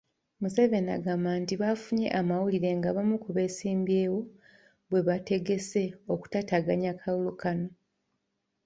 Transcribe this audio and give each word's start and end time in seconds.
Museveni 0.41 0.89
agamba 0.97 1.29
nti 1.41 1.53
bafunye 1.61 2.07
amawulire 2.19 2.69
ng'abamu 2.79 3.15
ku 3.23 3.29
beesimbyewo 3.35 4.19
bwe 4.89 5.01
bategese 5.07 5.81
okutaataaganya 6.13 6.89
akalulu 6.93 7.33
kano 7.41 7.67